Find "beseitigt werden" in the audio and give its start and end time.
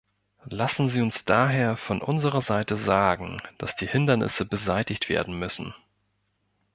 4.45-5.37